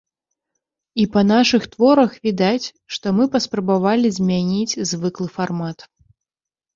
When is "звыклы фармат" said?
4.93-5.85